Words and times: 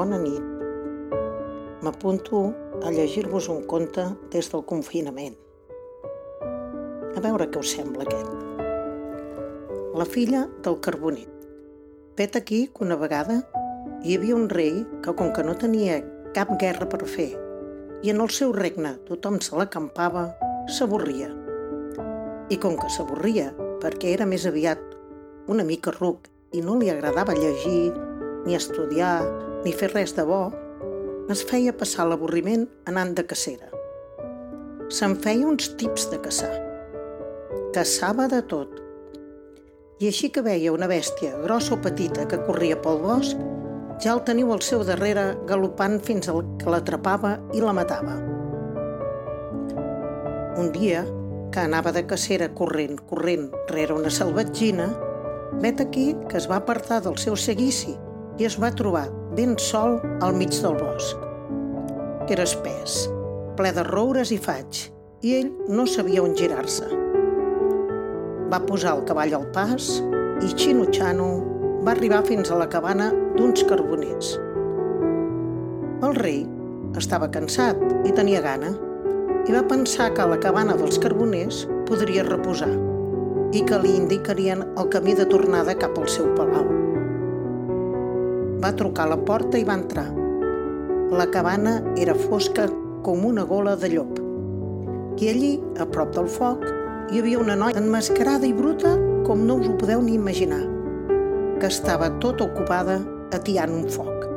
bona 0.00 0.16
nit. 0.16 0.44
M'apunto 1.84 2.38
a 2.80 2.90
llegir-vos 2.90 3.50
un 3.52 3.66
conte 3.68 4.06
des 4.32 4.46
del 4.48 4.62
confinament. 4.64 5.34
A 7.12 7.20
veure 7.20 7.48
què 7.52 7.60
us 7.60 7.74
sembla 7.76 8.06
aquest. 8.06 8.30
La 10.00 10.06
filla 10.08 10.46
del 10.64 10.78
carboner. 10.86 11.26
Vet 12.16 12.38
aquí 12.40 12.62
que 12.72 12.86
una 12.86 12.96
vegada 12.96 13.42
hi 14.00 14.16
havia 14.16 14.38
un 14.38 14.48
rei 14.48 14.86
que, 15.04 15.12
com 15.12 15.34
que 15.36 15.44
no 15.44 15.58
tenia 15.60 15.98
cap 16.32 16.54
guerra 16.62 16.88
per 16.88 17.02
fer 17.04 17.34
i 18.00 18.14
en 18.14 18.24
el 18.24 18.32
seu 18.32 18.54
regne 18.56 18.94
tothom 19.10 19.36
se 19.44 19.58
l'acampava, 19.60 20.30
s'avorria. 20.78 21.28
I 22.48 22.56
com 22.56 22.80
que 22.80 22.88
s'avorria 22.88 23.50
perquè 23.84 24.16
era 24.16 24.30
més 24.32 24.48
aviat 24.48 24.80
una 25.52 25.66
mica 25.74 25.92
ruc 25.98 26.32
i 26.56 26.64
no 26.64 26.80
li 26.80 26.88
agradava 26.88 27.36
llegir, 27.36 27.92
ni 28.46 28.56
estudiar, 28.56 29.49
ni 29.64 29.72
fer 29.76 29.90
res 29.92 30.14
de 30.16 30.24
bo, 30.24 30.48
es 31.30 31.42
feia 31.46 31.74
passar 31.76 32.06
l'avorriment 32.08 32.64
anant 32.90 33.12
de 33.16 33.24
cacera. 33.28 33.68
Se'n 34.90 35.16
feia 35.22 35.46
uns 35.46 35.68
tips 35.78 36.08
de 36.10 36.18
caçar. 36.24 36.54
Caçava 37.74 38.26
de 38.32 38.40
tot. 38.50 38.80
I 40.00 40.08
així 40.08 40.30
que 40.32 40.42
veia 40.42 40.72
una 40.72 40.88
bèstia, 40.90 41.36
grossa 41.44 41.76
o 41.76 41.80
petita, 41.84 42.24
que 42.26 42.40
corria 42.48 42.80
pel 42.80 42.98
bosc, 43.04 43.36
ja 44.00 44.14
el 44.14 44.24
teniu 44.24 44.50
al 44.54 44.64
seu 44.64 44.82
darrere 44.88 45.34
galopant 45.46 46.00
fins 46.02 46.32
al 46.32 46.40
que 46.58 46.72
l'atrapava 46.72 47.36
i 47.52 47.60
la 47.60 47.76
matava. 47.76 48.16
Un 50.60 50.72
dia, 50.72 51.04
que 51.52 51.60
anava 51.60 51.92
de 51.92 52.06
cacera 52.08 52.48
corrent, 52.56 52.96
corrent, 53.12 53.50
rere 53.68 53.92
una 53.92 54.10
salvatgina, 54.10 54.88
vet 55.60 55.84
aquí 55.84 56.14
que 56.30 56.40
es 56.40 56.48
va 56.48 56.62
apartar 56.64 57.02
del 57.04 57.20
seu 57.20 57.36
seguici 57.36 57.98
i 58.40 58.46
es 58.48 58.56
va 58.58 58.72
trobar 58.72 59.08
ben 59.36 59.54
sol 59.58 60.00
al 60.20 60.34
mig 60.34 60.50
del 60.62 60.74
bosc. 60.74 61.16
Era 62.30 62.42
espès, 62.42 63.04
ple 63.58 63.70
de 63.74 63.84
roures 63.86 64.32
i 64.34 64.38
faig, 64.42 64.80
i 65.22 65.36
ell 65.38 65.52
no 65.70 65.86
sabia 65.86 66.24
on 66.24 66.34
girar-se. 66.34 66.88
Va 68.50 68.58
posar 68.66 68.96
el 68.96 69.04
cavall 69.06 69.36
al 69.38 69.46
pas 69.54 70.00
i 70.42 70.50
Xino-Xano 70.50 71.28
va 71.86 71.94
arribar 71.94 72.24
fins 72.26 72.50
a 72.50 72.58
la 72.58 72.68
cabana 72.72 73.10
d'uns 73.36 73.62
carboners. 73.70 74.34
El 76.02 76.16
rei 76.18 76.42
estava 76.98 77.30
cansat 77.30 77.78
i 78.08 78.14
tenia 78.16 78.42
gana 78.42 78.74
i 79.46 79.54
va 79.54 79.62
pensar 79.70 80.10
que 80.16 80.24
a 80.24 80.30
la 80.32 80.40
cabana 80.42 80.74
dels 80.80 80.98
carboners 80.98 81.66
podria 81.86 82.26
reposar 82.26 82.72
i 83.54 83.62
que 83.66 83.78
li 83.82 83.94
indicarien 83.98 84.66
el 84.74 84.90
camí 84.90 85.14
de 85.14 85.26
tornada 85.30 85.78
cap 85.78 85.98
al 85.98 86.10
seu 86.10 86.34
palau. 86.34 86.89
Va 88.60 88.72
trucar 88.76 89.06
a 89.06 89.12
la 89.14 89.18
porta 89.24 89.58
i 89.58 89.64
va 89.64 89.76
entrar. 89.78 90.06
La 91.10 91.26
cabana 91.32 91.78
era 91.98 92.14
fosca 92.14 92.68
com 93.04 93.24
una 93.26 93.44
gola 93.48 93.76
de 93.76 93.90
llop. 93.94 94.18
I 95.20 95.28
allí, 95.28 95.52
a 95.80 95.84
prop 95.84 96.14
del 96.16 96.28
foc, 96.32 96.64
hi 97.10 97.20
havia 97.20 97.40
una 97.40 97.56
noia 97.58 97.80
enmascarada 97.80 98.48
i 98.48 98.54
bruta 98.56 98.94
com 99.26 99.44
no 99.46 99.58
us 99.60 99.68
ho 99.68 99.76
podeu 99.80 100.00
ni 100.02 100.14
imaginar, 100.16 100.62
que 101.60 101.68
estava 101.68 102.08
tota 102.24 102.46
ocupada 102.46 103.00
atiant 103.36 103.74
un 103.76 103.88
foc. 103.92 104.28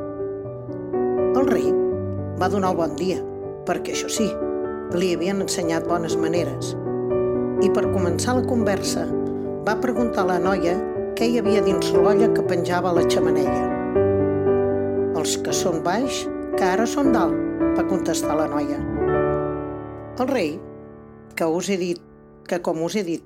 El 1.34 1.48
rei 1.48 1.70
va 2.40 2.50
donar 2.52 2.74
el 2.74 2.80
bon 2.82 2.96
dia, 3.00 3.20
perquè 3.64 3.96
això 3.96 4.12
sí, 4.12 4.28
li 4.92 5.14
havien 5.16 5.40
ensenyat 5.44 5.88
bones 5.88 6.18
maneres– 6.20 6.74
i 7.64 7.70
per 7.72 7.84
començar 7.92 8.34
la 8.36 8.46
conversa 8.48 9.04
va 9.66 9.76
preguntar 9.80 10.24
a 10.24 10.32
la 10.34 10.40
noia 10.42 10.74
què 11.16 11.30
hi 11.30 11.38
havia 11.40 11.62
dins 11.64 11.92
l'olla 11.94 12.32
que 12.34 12.42
penjava 12.50 12.90
a 12.90 12.98
la 12.98 13.06
xamaneia. 13.08 13.73
Els 15.24 15.38
que 15.40 15.54
són 15.56 15.78
baix, 15.80 16.18
que 16.52 16.66
ara 16.68 16.84
són 16.84 17.06
dalt, 17.14 17.62
va 17.78 17.82
contestar 17.88 18.34
la 18.36 18.44
noia. 18.44 18.76
El 20.20 20.26
rei, 20.28 20.50
que 21.32 21.46
us 21.48 21.70
he 21.72 21.78
dit, 21.80 22.02
que 22.44 22.58
com 22.66 22.82
us 22.84 22.92
he 23.00 23.02
dit, 23.06 23.22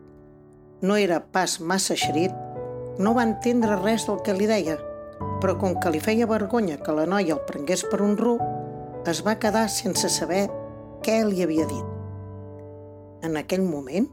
no 0.79 0.95
era 0.95 1.19
pas 1.35 1.57
massa 1.59 1.97
xerit, 1.99 2.31
no 3.03 3.17
va 3.17 3.25
entendre 3.27 3.81
res 3.81 4.07
del 4.07 4.21
que 4.23 4.37
li 4.39 4.47
deia, 4.47 4.77
però 5.43 5.57
com 5.59 5.75
que 5.83 5.91
li 5.91 5.99
feia 5.99 6.29
vergonya 6.31 6.77
que 6.85 6.95
la 6.95 7.09
noia 7.11 7.35
el 7.35 7.43
prengués 7.51 7.83
per 7.91 7.99
un 8.07 8.15
ruc, 8.21 8.47
es 9.11 9.25
va 9.27 9.35
quedar 9.43 9.67
sense 9.67 10.07
saber 10.21 10.45
què 11.03 11.19
li 11.27 11.43
havia 11.43 11.67
dit. 11.67 13.27
En 13.27 13.43
aquell 13.43 13.67
moment, 13.67 14.07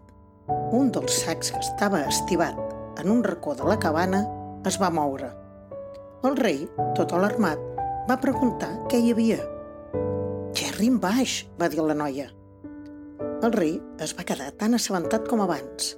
un 0.73 0.90
dels 0.90 1.22
sacs 1.22 1.53
que 1.53 1.62
estava 1.62 2.02
estivat 2.09 2.57
en 2.97 3.13
un 3.13 3.22
racó 3.29 3.53
de 3.53 3.69
la 3.69 3.78
cabana 3.78 4.25
es 4.66 4.81
va 4.81 4.90
moure. 4.90 5.29
El 6.25 6.41
rei, 6.41 6.63
tot 6.97 7.13
alarmat, 7.13 7.75
va 8.06 8.20
preguntar 8.22 8.70
què 8.90 9.00
hi 9.02 9.12
havia. 9.14 9.40
«Gerri 10.56 10.90
en 10.92 11.00
baix», 11.02 11.40
va 11.58 11.70
dir 11.74 11.82
la 11.82 11.96
noia. 11.98 12.28
El 13.42 13.54
rei 13.56 13.80
es 14.02 14.14
va 14.18 14.26
quedar 14.28 14.52
tan 14.60 14.78
assabentat 14.78 15.26
com 15.30 15.42
abans. 15.42 15.96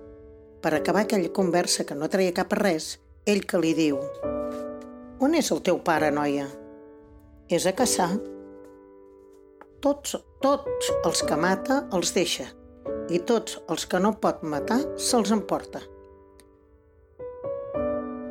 Per 0.63 0.72
acabar 0.73 1.03
aquella 1.03 1.34
conversa 1.35 1.84
que 1.84 1.97
no 2.00 2.07
treia 2.07 2.35
cap 2.38 2.56
a 2.56 2.62
res, 2.62 2.96
ell 3.28 3.44
que 3.44 3.59
li 3.59 3.73
diu 3.75 4.00
«On 5.19 5.35
és 5.35 5.51
el 5.51 5.62
teu 5.67 5.81
pare, 5.84 6.13
noia?» 6.16 6.47
«És 7.51 7.67
a 7.67 7.75
caçar». 7.75 8.09
Tots, 9.84 10.16
tots 10.41 10.91
els 11.06 11.22
que 11.28 11.38
mata 11.38 11.84
els 11.94 12.16
deixa, 12.16 12.47
i 13.12 13.19
tots 13.19 13.59
els 13.67 13.85
que 13.85 14.00
no 14.00 14.16
pot 14.23 14.47
matar 14.47 14.79
se'ls 14.96 15.35
emporta. 15.35 15.84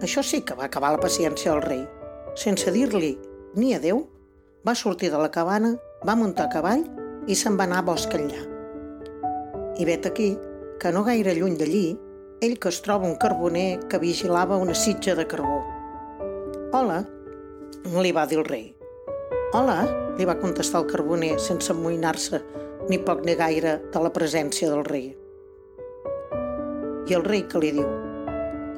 Això 0.01 0.25
sí 0.25 0.43
que 0.45 0.57
va 0.57 0.67
acabar 0.67 0.97
la 0.97 1.03
paciència 1.03 1.53
del 1.53 1.65
rei. 1.65 1.87
Sense 2.37 2.73
dir-li 2.73 3.15
ni 3.57 3.73
adeu, 3.75 4.05
va 4.67 4.75
sortir 4.77 5.09
de 5.11 5.19
la 5.21 5.31
cabana, 5.33 5.77
va 6.05 6.17
muntar 6.17 6.47
a 6.47 6.53
cavall 6.53 6.85
i 7.27 7.35
se'n 7.35 7.57
va 7.57 7.65
anar 7.65 7.81
a 7.81 7.87
bosc 7.89 8.13
enllà. 8.13 8.43
I 9.81 9.85
vet 9.89 10.07
aquí 10.09 10.35
que 10.81 10.93
no 10.93 11.05
gaire 11.07 11.33
lluny 11.35 11.57
d'allí, 11.57 11.87
ell 12.45 12.59
que 12.61 12.69
es 12.69 12.83
troba 12.85 13.09
un 13.09 13.17
carboner 13.17 13.81
que 13.89 14.01
vigilava 14.03 14.61
una 14.61 14.75
sitja 14.77 15.15
de 15.17 15.25
carbó. 15.27 15.63
Hola, 16.77 17.01
li 17.97 18.13
va 18.13 18.27
dir 18.29 18.43
el 18.43 18.45
rei. 18.45 18.67
Hola, 19.57 19.79
li 20.19 20.29
va 20.29 20.37
contestar 20.37 20.83
el 20.83 20.91
carboner 20.91 21.39
sense 21.41 21.73
amoïnar-se 21.73 22.43
ni 22.91 22.99
poc 23.01 23.25
ni 23.25 23.35
gaire 23.41 23.79
de 23.93 24.03
la 24.05 24.13
presència 24.13 24.69
del 24.69 24.85
rei. 24.85 25.09
I 27.09 27.17
el 27.17 27.25
rei 27.25 27.47
que 27.49 27.63
li 27.63 27.73
diu, 27.79 27.89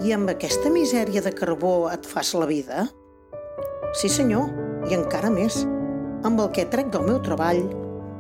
i 0.07 0.15
amb 0.15 0.31
aquesta 0.31 0.71
misèria 0.71 1.25
de 1.25 1.35
carbó 1.35 1.89
et 1.91 2.07
fas 2.07 2.31
la 2.39 2.47
vida? 2.47 2.87
Sí 3.99 4.11
senyor, 4.13 4.68
i 4.87 4.97
encara 4.97 5.31
més. 5.35 5.65
Amb 6.27 6.41
el 6.43 6.51
que 6.55 6.67
trec 6.71 6.93
del 6.95 7.07
meu 7.07 7.21
treball, 7.25 7.63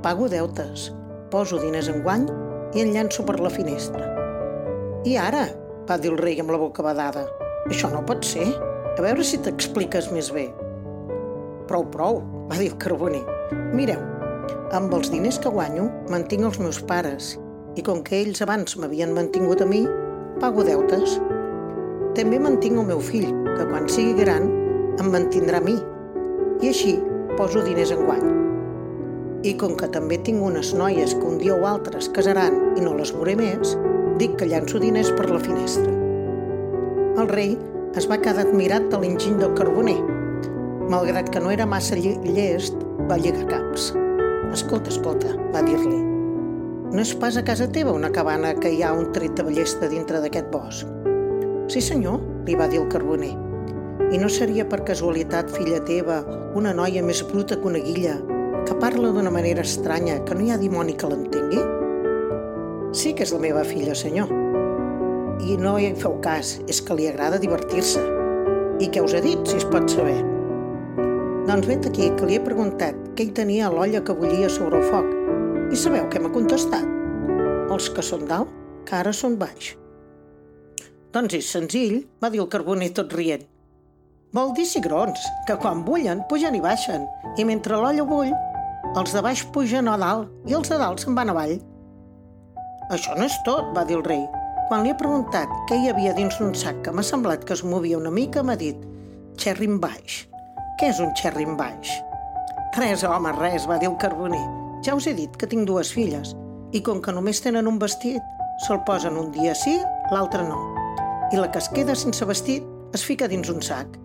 pago 0.02 0.28
deutes, 0.30 0.90
poso 1.32 1.58
diners 1.62 1.88
en 1.92 2.02
guany 2.04 2.28
i 2.74 2.84
en 2.84 2.92
llanço 2.94 3.24
per 3.26 3.38
la 3.40 3.52
finestra. 3.52 4.04
I 5.08 5.16
ara, 5.18 5.46
va 5.88 5.98
dir 5.98 6.12
el 6.12 6.20
rei 6.20 6.38
amb 6.42 6.52
la 6.52 6.60
boca 6.60 6.84
badada, 6.84 7.24
això 7.70 7.90
no 7.92 8.04
pot 8.06 8.26
ser. 8.26 8.46
A 8.98 9.02
veure 9.04 9.22
si 9.24 9.38
t'expliques 9.38 10.10
més 10.10 10.32
bé. 10.34 10.48
Prou, 11.68 11.84
prou, 11.92 12.22
va 12.50 12.58
dir 12.58 12.72
el 12.72 12.78
carboner. 12.82 13.22
Mireu, 13.76 14.00
amb 14.74 14.92
els 14.96 15.12
diners 15.12 15.38
que 15.40 15.52
guanyo, 15.52 15.86
mantinc 16.10 16.48
els 16.48 16.58
meus 16.62 16.80
pares 16.84 17.36
i 17.78 17.84
com 17.86 18.00
que 18.02 18.18
ells 18.18 18.42
abans 18.42 18.74
m'havien 18.80 19.12
mantingut 19.14 19.62
a 19.62 19.68
mi, 19.68 19.84
pago 20.42 20.64
deutes. 20.66 21.18
També 22.18 22.40
mantinc 22.42 22.80
el 22.80 22.88
meu 22.88 23.02
fill, 23.04 23.28
que 23.54 23.68
quan 23.70 23.86
sigui 23.92 24.16
gran 24.18 24.48
em 24.98 25.12
mantindrà 25.14 25.60
a 25.62 25.64
mi. 25.64 25.76
I 26.58 26.72
així 26.72 26.96
poso 27.38 27.62
diners 27.62 27.92
en 27.94 28.00
guany. 28.02 28.26
I 29.46 29.52
com 29.60 29.76
que 29.78 29.86
també 29.94 30.18
tinc 30.26 30.42
unes 30.42 30.72
noies 30.74 31.14
que 31.14 31.22
un 31.22 31.38
dia 31.38 31.54
o 31.54 31.66
altres 31.70 32.08
casaran 32.10 32.56
i 32.74 32.82
no 32.82 32.96
les 32.98 33.12
veuré 33.14 33.36
més, 33.38 33.76
dic 34.18 34.34
que 34.40 34.48
llanço 34.50 34.82
diners 34.82 35.12
per 35.14 35.28
la 35.30 35.38
finestra. 35.38 35.92
El 37.22 37.30
rei 37.30 37.54
es 37.98 38.10
va 38.10 38.18
quedar 38.18 38.48
admirat 38.48 38.90
de 38.90 38.98
l'enginy 38.98 39.38
del 39.38 39.54
carboner. 39.58 39.98
Malgrat 40.90 41.30
que 41.30 41.42
no 41.44 41.54
era 41.54 41.66
massa 41.66 41.96
llest, 41.98 42.74
va 43.06 43.18
lligar 43.22 43.46
caps. 43.50 43.92
Escolta, 44.50 44.90
escolta, 44.90 45.34
va 45.54 45.62
dir-li. 45.62 46.02
No 46.88 47.02
és 47.04 47.14
pas 47.20 47.36
a 47.38 47.44
casa 47.44 47.70
teva 47.70 47.94
una 47.94 48.10
cabana 48.10 48.54
que 48.58 48.72
hi 48.74 48.82
ha 48.82 48.94
un 48.96 49.12
tret 49.12 49.38
de 49.38 49.44
ballesta 49.46 49.90
dintre 49.92 50.22
d'aquest 50.24 50.48
bosc? 50.50 50.88
Sí, 51.68 51.82
senyor, 51.84 52.18
li 52.48 52.56
va 52.56 52.66
dir 52.66 52.80
el 52.82 52.88
carboner. 52.90 53.34
I 54.08 54.16
no 54.16 54.28
seria 54.32 54.64
per 54.64 54.86
casualitat 54.88 55.50
filla 55.52 55.82
teva 55.84 56.22
una 56.56 56.70
noia 56.72 57.02
més 57.04 57.18
bruta 57.28 57.58
que 57.60 57.68
una 57.68 57.80
guilla, 57.84 58.14
que 58.64 58.76
parla 58.80 59.10
d'una 59.12 59.32
manera 59.32 59.60
estranya 59.66 60.14
que 60.24 60.36
no 60.36 60.46
hi 60.46 60.52
ha 60.54 60.56
dimoni 60.60 60.94
que 60.96 61.10
l'entengui? 61.10 61.60
Sí 62.96 63.12
que 63.12 63.26
és 63.26 63.34
la 63.36 63.40
meva 63.42 63.64
filla, 63.68 63.92
senyor. 63.92 64.32
I 65.44 65.58
no 65.60 65.74
hi 65.76 65.90
feu 66.00 66.16
cas, 66.24 66.54
és 66.72 66.80
que 66.80 66.96
li 66.96 67.10
agrada 67.10 67.40
divertir-se. 67.42 68.00
I 68.80 68.88
què 68.88 69.02
us 69.04 69.12
ha 69.12 69.20
dit, 69.20 69.44
si 69.44 69.60
es 69.60 69.68
pot 69.68 69.92
saber? 69.92 70.16
Doncs 71.50 71.68
vet 71.68 71.90
aquí 71.90 72.08
que 72.16 72.30
li 72.30 72.38
he 72.38 72.46
preguntat 72.46 72.96
què 73.12 73.28
hi 73.28 73.34
tenia 73.36 73.68
a 73.68 73.70
l'olla 73.74 74.00
que 74.00 74.16
bullia 74.16 74.48
sobre 74.48 74.80
el 74.80 74.88
foc. 74.88 75.12
I 75.68 75.76
sabeu 75.76 76.08
què 76.08 76.24
m'ha 76.24 76.32
contestat? 76.32 76.88
Els 77.68 77.92
que 77.92 78.08
són 78.08 78.24
dalt, 78.32 78.56
que 78.88 78.96
ara 79.02 79.12
són 79.12 79.36
baix. 79.36 79.74
Doncs 81.12 81.36
és 81.42 81.52
senzill, 81.52 82.02
va 82.24 82.32
dir 82.32 82.40
el 82.40 82.52
carboner 82.52 82.94
tot 82.96 83.12
rient. 83.12 83.44
Vol 84.36 84.50
dir 84.52 84.66
cigrons, 84.68 85.22
que 85.48 85.54
quan 85.56 85.86
bullen 85.86 86.18
pugen 86.28 86.56
i 86.58 86.60
baixen, 86.60 87.06
i 87.40 87.46
mentre 87.48 87.78
l'olla 87.80 88.04
bull, 88.04 88.34
els 89.00 89.14
de 89.16 89.22
baix 89.24 89.40
pugen 89.54 89.86
a 89.88 89.94
dalt 90.00 90.50
i 90.50 90.56
els 90.56 90.68
de 90.68 90.76
dalt 90.76 91.00
se'n 91.00 91.14
van 91.16 91.30
avall. 91.32 91.54
Això 92.92 93.14
no 93.16 93.24
és 93.24 93.36
tot, 93.46 93.70
va 93.76 93.86
dir 93.88 93.96
el 93.96 94.04
rei. 94.04 94.26
Quan 94.68 94.84
li 94.84 94.92
he 94.92 94.96
preguntat 95.00 95.48
què 95.68 95.78
hi 95.80 95.88
havia 95.88 96.12
dins 96.16 96.36
d'un 96.36 96.52
sac 96.52 96.82
que 96.84 96.92
m'ha 96.92 97.04
semblat 97.04 97.46
que 97.48 97.54
es 97.56 97.64
movia 97.64 97.96
una 97.96 98.12
mica, 98.12 98.42
m'ha 98.44 98.56
dit 98.60 98.82
xerrin 99.40 99.78
baix. 99.80 100.26
Què 100.76 100.90
és 100.92 101.00
un 101.00 101.14
xerrin 101.16 101.56
baix? 101.56 101.94
Res, 102.76 103.04
home, 103.08 103.32
res, 103.38 103.64
va 103.70 103.78
dir 103.80 103.88
el 103.88 103.96
carboner. 104.02 104.44
Ja 104.84 104.96
us 104.98 105.06
he 105.08 105.14
dit 105.16 105.38
que 105.40 105.48
tinc 105.48 105.64
dues 105.70 105.94
filles 105.94 106.34
i 106.76 106.82
com 106.84 107.00
que 107.00 107.14
només 107.16 107.40
tenen 107.40 107.66
un 107.70 107.78
vestit, 107.80 108.20
se'l 108.66 108.84
posen 108.84 109.16
un 109.16 109.32
dia 109.32 109.56
sí, 109.56 109.78
l'altre 110.12 110.44
no. 110.44 110.60
I 111.32 111.40
la 111.40 111.48
que 111.48 111.64
es 111.64 111.70
queda 111.72 111.96
sense 111.96 112.28
vestit 112.28 112.92
es 112.92 113.08
fica 113.08 113.28
dins 113.28 113.48
un 113.48 113.64
sac. 113.64 113.96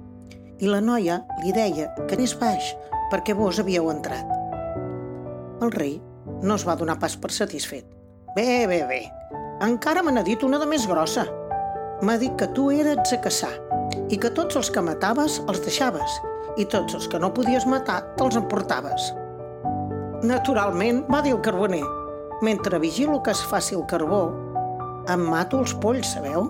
I 0.63 0.69
la 0.71 0.79
noia 0.79 1.17
li 1.43 1.51
deia 1.51 1.89
que 2.07 2.15
anés 2.15 2.31
baix 2.39 2.69
perquè 3.11 3.33
vos 3.35 3.57
havíeu 3.59 3.89
entrat. 3.91 4.29
El 5.59 5.73
rei 5.73 5.97
no 6.39 6.55
es 6.55 6.63
va 6.63 6.77
donar 6.79 6.95
pas 7.01 7.17
per 7.19 7.33
satisfet. 7.35 7.83
Bé, 8.37 8.63
bé, 8.71 8.77
bé, 8.87 9.01
encara 9.65 10.03
me 10.03 10.13
n'ha 10.15 10.23
dit 10.23 10.43
una 10.47 10.61
de 10.61 10.67
més 10.69 10.85
grossa. 10.87 11.25
M'ha 11.99 12.15
dit 12.21 12.31
que 12.39 12.47
tu 12.55 12.69
eres 12.71 13.11
a 13.11 13.19
caçar 13.25 13.51
i 14.07 14.15
que 14.15 14.31
tots 14.37 14.55
els 14.61 14.71
que 14.71 14.85
mataves 14.87 15.41
els 15.51 15.59
deixaves 15.67 16.15
i 16.55 16.65
tots 16.71 16.95
els 16.95 17.09
que 17.11 17.19
no 17.19 17.33
podies 17.35 17.67
matar 17.67 17.99
te'ls 18.15 18.39
emportaves. 18.39 19.11
Naturalment, 20.23 21.03
va 21.11 21.19
dir 21.25 21.35
el 21.35 21.43
carboner, 21.43 21.83
mentre 22.41 22.79
vigilo 22.79 23.19
que 23.19 23.35
es 23.35 23.43
faci 23.51 23.75
el 23.75 23.83
carbó, 23.91 24.23
em 25.11 25.27
mato 25.27 25.59
els 25.59 25.75
polls, 25.83 26.15
sabeu? 26.15 26.47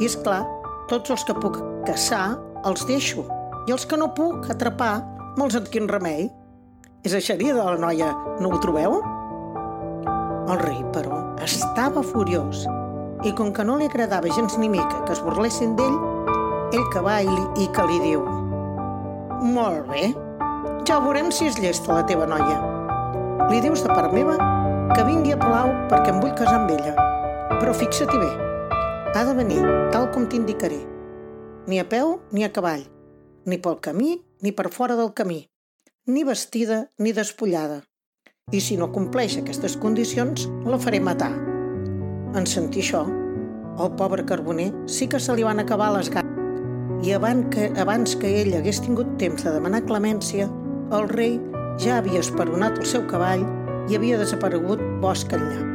I 0.00 0.10
és 0.10 0.18
clar, 0.26 0.42
tots 0.90 1.14
els 1.14 1.22
que 1.28 1.38
puc 1.38 1.62
caçar 1.86 2.34
els 2.66 2.86
deixo, 2.88 3.24
i 3.68 3.74
els 3.74 3.84
que 3.86 3.98
no 4.00 4.10
puc 4.16 4.48
atrapar 4.50 5.02
me'ls 5.38 5.58
quin 5.70 5.88
remei. 5.88 6.28
És 7.06 7.14
eixerida 7.14 7.60
de 7.60 7.64
la 7.64 7.78
noia, 7.78 8.10
no 8.42 8.50
ho 8.50 8.58
trobeu? 8.58 8.98
El 10.48 10.58
rei, 10.64 10.80
però, 10.94 11.20
estava 11.44 12.02
furiós, 12.02 12.64
i 13.22 13.32
com 13.36 13.52
que 13.52 13.64
no 13.64 13.76
li 13.78 13.86
agradava 13.86 14.32
gens 14.34 14.56
ni 14.58 14.68
mica 14.72 15.04
que 15.04 15.14
es 15.14 15.22
burlessin 15.22 15.76
d'ell, 15.78 15.98
ell 16.74 16.88
que 16.92 17.02
va 17.04 17.20
i, 17.22 17.38
i 17.62 17.68
que 17.72 17.86
li 17.88 18.00
diu 18.02 18.24
Molt 19.38 19.86
bé, 19.86 20.08
ja 20.88 20.98
veurem 21.04 21.30
si 21.30 21.46
és 21.46 21.60
llesta 21.62 21.94
la 21.94 22.04
teva 22.08 22.26
noia. 22.26 22.58
Li 23.52 23.62
dius 23.62 23.84
de 23.84 23.94
part 23.94 24.10
meva 24.12 24.34
que 24.96 25.04
vingui 25.06 25.36
a 25.36 25.38
Palau 25.38 25.70
perquè 25.92 26.10
em 26.10 26.18
vull 26.18 26.34
casar 26.34 26.58
amb 26.58 26.72
ella. 26.74 26.96
Però 27.60 27.74
fixa-t'hi 27.76 28.18
bé, 28.18 28.30
ha 29.14 29.22
de 29.24 29.34
venir 29.38 29.62
tal 29.94 30.10
com 30.10 30.26
t'indicaré. 30.26 30.97
Ni 31.68 31.76
a 31.78 31.84
peu 31.84 32.14
ni 32.32 32.46
a 32.46 32.48
cavall, 32.48 32.86
ni 33.44 33.58
pel 33.60 33.74
camí 33.84 34.14
ni 34.40 34.54
per 34.56 34.70
fora 34.72 34.94
del 34.96 35.10
camí, 35.12 35.50
ni 36.08 36.24
vestida 36.24 36.86
ni 36.96 37.12
despullada. 37.12 37.82
I 38.48 38.62
si 38.64 38.78
no 38.80 38.88
compleix 38.88 39.36
aquestes 39.36 39.76
condicions, 39.76 40.46
la 40.64 40.78
faré 40.80 41.02
matar. 41.04 41.34
En 42.32 42.48
sentir 42.48 42.86
això, 42.86 43.02
el 43.76 43.92
pobre 44.00 44.24
carboner 44.24 44.70
sí 44.88 45.12
que 45.12 45.20
se 45.20 45.36
li 45.36 45.44
van 45.44 45.60
acabar 45.60 45.92
les 45.92 46.08
ganes 46.08 47.04
i 47.04 47.12
abans 47.12 47.52
que, 47.52 47.68
abans 47.76 48.16
que 48.16 48.30
ell 48.40 48.56
hagués 48.56 48.80
tingut 48.80 49.18
temps 49.20 49.44
de 49.44 49.52
demanar 49.52 49.84
clemència, 49.84 50.48
el 50.96 51.04
rei 51.12 51.36
ja 51.78 51.98
havia 52.00 52.24
esperonat 52.24 52.80
el 52.80 52.88
seu 52.88 53.04
cavall 53.12 53.44
i 53.92 53.98
havia 53.98 54.16
desaparegut 54.16 54.80
bosc 55.04 55.36
enllà. 55.36 55.66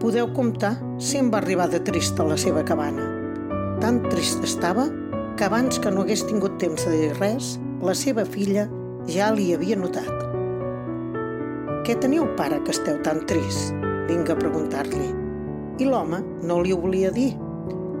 Podeu 0.00 0.30
comptar 0.32 0.76
si 1.02 1.18
em 1.18 1.34
va 1.34 1.42
arribar 1.42 1.66
de 1.74 1.82
trist 1.90 2.22
a 2.22 2.30
la 2.30 2.38
seva 2.38 2.62
cabana. 2.64 3.19
Tan 3.80 4.02
trist 4.10 4.42
estava 4.44 4.90
que 5.38 5.46
abans 5.46 5.78
que 5.80 5.88
no 5.88 6.02
hagués 6.04 6.20
tingut 6.28 6.58
temps 6.60 6.82
de 6.84 6.90
dir 6.92 7.12
res, 7.16 7.54
la 7.80 7.94
seva 7.96 8.26
filla 8.28 8.66
ja 9.08 9.30
li 9.32 9.54
havia 9.54 9.78
notat. 9.80 10.10
Què 11.86 11.94
teniu, 12.02 12.26
pare, 12.36 12.58
que 12.66 12.74
esteu 12.74 12.98
tan 13.06 13.22
trist? 13.30 13.72
Vinga 14.10 14.34
a 14.34 14.36
preguntar-li. 14.36 15.06
I 15.80 15.88
l'home 15.88 16.18
no 16.44 16.58
li 16.60 16.74
ho 16.74 16.80
volia 16.82 17.08
dir, 17.14 17.30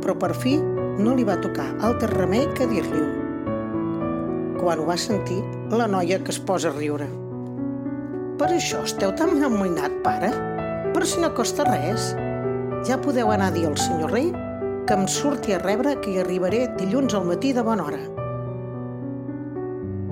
però 0.02 0.18
per 0.20 0.34
fi 0.36 0.58
no 1.00 1.14
li 1.16 1.24
va 1.24 1.38
tocar 1.40 1.70
altre 1.88 2.12
remei 2.12 2.44
que 2.58 2.68
dir-li-ho. 2.68 3.08
Quan 4.60 4.84
ho 4.84 4.86
va 4.90 4.98
sentir, 5.00 5.40
la 5.72 5.88
noia 5.88 6.20
que 6.20 6.34
es 6.34 6.42
posa 6.44 6.68
a 6.68 6.76
riure. 6.76 7.08
Per 8.36 8.50
això 8.52 8.84
esteu 8.84 9.16
tan 9.16 9.32
amoïnat, 9.48 9.96
pare? 10.04 10.28
Però 10.92 11.08
si 11.08 11.24
no 11.24 11.32
costa 11.32 11.64
res. 11.72 12.12
Ja 12.84 13.00
podeu 13.00 13.32
anar 13.32 13.48
a 13.48 13.56
dir 13.56 13.64
al 13.64 13.80
senyor 13.80 14.12
rei 14.12 14.28
que 14.86 14.96
em 14.96 15.06
surti 15.08 15.54
a 15.54 15.60
rebre 15.60 15.96
que 16.00 16.12
hi 16.12 16.20
arribaré 16.22 16.66
dilluns 16.78 17.14
al 17.14 17.26
matí 17.28 17.52
de 17.56 17.64
bona 17.66 17.86
hora. 17.86 18.00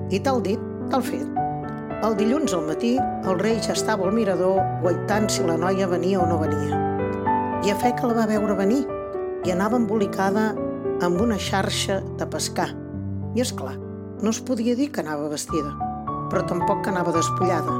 I 0.09 0.19
tal 0.25 0.41
dit, 0.45 0.61
tal 0.91 1.03
fet. 1.05 1.27
El 2.05 2.15
dilluns 2.15 2.53
al 2.55 2.63
matí, 2.67 2.93
el 2.99 3.39
rei 3.41 3.59
ja 3.65 3.75
estava 3.75 4.07
al 4.07 4.15
mirador 4.15 4.61
guaitant 4.83 5.27
si 5.29 5.43
la 5.43 5.57
noia 5.59 5.89
venia 5.91 6.21
o 6.21 6.27
no 6.29 6.39
venia. 6.39 6.79
I 7.65 7.73
a 7.73 7.77
fe 7.81 7.91
que 7.97 8.07
la 8.07 8.15
va 8.21 8.29
veure 8.29 8.55
venir 8.55 8.85
i 9.45 9.51
anava 9.51 9.77
embolicada 9.77 10.53
amb 11.03 11.21
una 11.21 11.37
xarxa 11.37 11.99
de 12.17 12.27
pescar. 12.31 12.71
I 13.35 13.43
és 13.43 13.53
clar, 13.53 13.75
no 14.23 14.31
es 14.31 14.41
podia 14.41 14.75
dir 14.79 14.89
que 14.91 15.03
anava 15.03 15.29
vestida, 15.31 15.75
però 16.31 16.45
tampoc 16.47 16.83
que 16.83 16.93
anava 16.93 17.15
despullada 17.15 17.79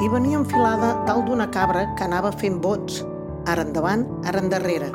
i 0.00 0.08
venia 0.08 0.38
enfilada 0.40 0.94
dalt 1.04 1.26
d'una 1.28 1.50
cabra 1.52 1.82
que 1.96 2.06
anava 2.06 2.30
fent 2.32 2.56
bots, 2.64 3.02
ara 3.52 3.66
endavant, 3.66 4.06
ara 4.24 4.40
endarrere, 4.40 4.88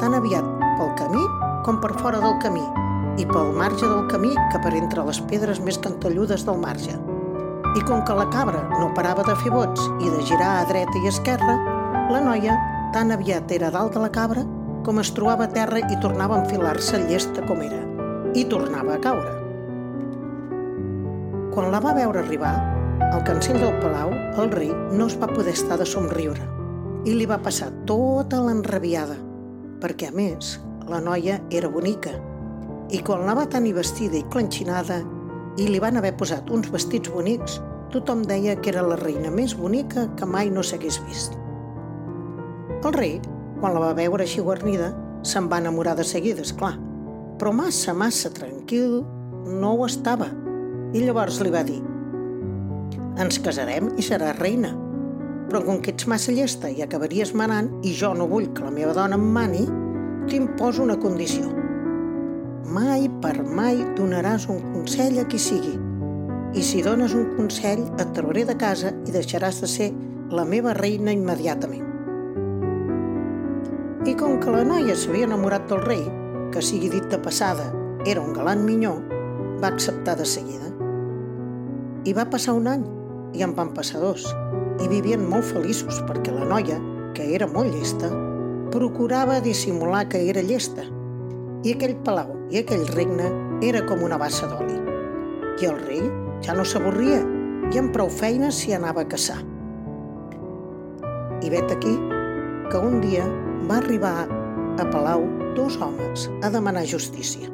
tan 0.00 0.16
aviat 0.16 0.46
pel 0.78 0.94
camí 0.98 1.22
com 1.64 1.78
per 1.80 1.92
fora 2.00 2.20
del 2.22 2.38
camí, 2.40 2.64
i 3.20 3.26
pel 3.28 3.52
marge 3.56 3.84
del 3.84 4.06
camí 4.08 4.30
que 4.52 4.60
per 4.64 4.72
entre 4.78 5.04
les 5.04 5.20
pedres 5.30 5.60
més 5.60 5.78
cantelludes 5.78 6.46
del 6.46 6.60
marge. 6.62 6.96
I 7.76 7.82
com 7.86 8.00
que 8.06 8.16
la 8.16 8.26
cabra 8.32 8.62
no 8.80 8.90
parava 8.96 9.24
de 9.26 9.36
fer 9.42 9.52
bots 9.52 9.84
i 10.00 10.08
de 10.08 10.22
girar 10.26 10.54
a 10.58 10.64
dreta 10.70 11.02
i 11.02 11.10
esquerra, 11.10 11.58
la 12.10 12.22
noia 12.24 12.56
tan 12.94 13.12
aviat 13.14 13.52
era 13.54 13.70
dalt 13.70 13.94
de 13.94 14.02
la 14.02 14.10
cabra 14.10 14.46
com 14.86 14.98
es 15.02 15.12
trobava 15.14 15.46
a 15.46 15.52
terra 15.52 15.82
i 15.84 16.00
tornava 16.02 16.38
a 16.38 16.42
enfilar-se 16.42 17.04
llesta 17.06 17.44
com 17.46 17.60
era, 17.62 17.84
i 18.34 18.46
tornava 18.48 18.96
a 18.96 19.02
caure. 19.04 19.36
Quan 21.54 21.70
la 21.74 21.82
va 21.82 21.94
veure 21.94 22.22
arribar, 22.22 22.54
al 23.10 23.24
cancell 23.26 23.60
del 23.60 23.76
palau, 23.82 24.14
el 24.40 24.50
rei 24.54 24.72
no 24.96 25.10
es 25.10 25.18
va 25.20 25.28
poder 25.28 25.52
estar 25.52 25.76
de 25.78 25.86
somriure 25.86 26.46
i 27.08 27.14
li 27.16 27.26
va 27.28 27.40
passar 27.40 27.70
tota 27.88 28.40
l'enrabiada, 28.44 29.16
perquè, 29.82 30.10
a 30.10 30.14
més, 30.16 30.58
la 30.88 31.00
noia 31.00 31.38
era 31.50 31.70
bonica 31.72 32.12
i 32.90 33.00
quan 33.06 33.22
la 33.26 33.36
va 33.38 33.48
tenir 33.50 33.74
vestida 33.76 34.18
i 34.18 34.26
clenxinada 34.32 35.00
i 35.60 35.68
li 35.68 35.82
van 35.82 35.98
haver 36.00 36.14
posat 36.18 36.50
uns 36.50 36.70
vestits 36.72 37.12
bonics, 37.12 37.60
tothom 37.94 38.24
deia 38.26 38.56
que 38.58 38.72
era 38.72 38.82
la 38.86 38.98
reina 38.98 39.30
més 39.34 39.54
bonica 39.58 40.08
que 40.18 40.26
mai 40.26 40.50
no 40.50 40.64
s'hagués 40.66 40.98
vist. 41.06 41.36
El 42.80 42.92
rei, 42.96 43.20
quan 43.60 43.76
la 43.76 43.84
va 43.84 43.94
veure 43.98 44.26
així 44.26 44.42
guarnida, 44.42 44.90
se'n 45.22 45.50
va 45.52 45.60
enamorar 45.62 45.94
de 45.98 46.06
seguida, 46.06 46.42
és 46.42 46.54
clar, 46.56 46.74
però 47.38 47.52
massa, 47.54 47.94
massa 47.94 48.32
tranquil 48.34 49.00
no 49.46 49.76
ho 49.76 49.86
estava. 49.86 50.30
I 50.90 51.04
llavors 51.04 51.38
li 51.44 51.52
va 51.54 51.62
dir 51.66 51.80
ens 53.20 53.40
casarem 53.42 53.90
i 53.98 54.04
seràs 54.04 54.38
reina. 54.38 54.72
Però 55.50 55.64
com 55.66 55.80
que 55.82 55.90
ets 55.90 56.06
massa 56.06 56.30
llesta 56.30 56.68
i 56.70 56.78
acabaries 56.84 57.32
manant 57.34 57.72
i 57.82 57.90
jo 57.98 58.12
no 58.14 58.28
vull 58.30 58.52
que 58.54 58.62
la 58.62 58.70
meva 58.70 58.94
dona 58.94 59.18
em 59.18 59.24
mani, 59.34 59.64
t'imposo 60.30 60.84
una 60.84 60.94
condició. 61.02 61.50
Mai 62.70 63.08
per 63.22 63.40
mai 63.42 63.80
donaràs 63.98 64.46
un 64.52 64.60
consell 64.70 65.18
a 65.18 65.24
qui 65.26 65.40
sigui. 65.42 65.74
I 66.54 66.62
si 66.66 66.84
dones 66.86 67.16
un 67.18 67.32
consell, 67.34 67.82
et 67.98 68.12
trauré 68.14 68.44
de 68.46 68.54
casa 68.58 68.92
i 69.06 69.14
deixaràs 69.14 69.58
de 69.62 69.70
ser 69.70 69.88
la 70.30 70.44
meva 70.46 70.74
reina 70.78 71.10
immediatament. 71.14 71.86
I 74.06 74.14
com 74.18 74.38
que 74.42 74.54
la 74.54 74.62
noia 74.64 74.94
s'havia 74.94 75.26
enamorat 75.26 75.66
del 75.70 75.82
rei, 75.82 76.04
que 76.54 76.62
sigui 76.62 76.90
dit 76.94 77.10
de 77.10 77.18
passada, 77.18 77.66
era 78.06 78.22
un 78.22 78.32
galant 78.38 78.62
minyó, 78.66 78.94
va 79.60 79.74
acceptar 79.74 80.14
de 80.18 80.26
seguida. 80.26 80.70
I 82.06 82.14
va 82.14 82.30
passar 82.30 82.54
un 82.54 82.70
any 82.70 82.86
i 83.34 83.42
en 83.46 83.52
van 83.58 83.74
passar 83.74 84.00
dos, 84.02 84.24
i 84.78 84.88
vivien 84.88 85.26
molt 85.26 85.48
feliços 85.50 86.00
perquè 86.06 86.32
la 86.34 86.46
noia, 86.46 86.78
que 87.16 87.26
era 87.34 87.48
molt 87.50 87.74
llesta, 87.74 88.10
procurava 88.70 89.40
dissimular 89.42 90.06
que 90.08 90.22
era 90.30 90.44
llesta, 90.46 90.86
i 91.66 91.74
aquell 91.74 91.96
palau 92.06 92.32
i 92.50 92.60
aquell 92.62 92.86
regne 92.94 93.28
era 93.66 93.82
com 93.86 94.02
una 94.06 94.18
bassa 94.20 94.48
d'oli. 94.48 94.78
I 95.60 95.68
el 95.68 95.76
rei 95.82 96.02
ja 96.44 96.54
no 96.56 96.64
s'avorria 96.64 97.20
i 97.70 97.80
amb 97.80 97.92
prou 97.94 98.08
feines 98.08 98.62
s'hi 98.62 98.72
anava 98.76 99.04
a 99.04 99.10
caçar. 99.10 99.38
I 101.40 101.52
vet 101.52 101.72
aquí 101.72 101.92
que 102.72 102.80
un 102.80 103.00
dia 103.04 103.26
va 103.68 103.78
arribar 103.80 104.26
a 104.80 104.86
Palau 104.90 105.26
dos 105.56 105.76
homes 105.80 106.28
a 106.42 106.50
demanar 106.50 106.86
justícia. 106.88 107.48